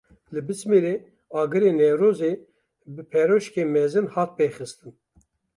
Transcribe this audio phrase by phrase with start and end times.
[0.33, 0.95] Li Bismilê
[1.39, 2.33] agirê Newrozê
[2.93, 4.91] bi pereşoke mezin hat pêxistin.